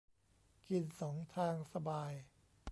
[0.67, 2.13] กินสองทางสบาย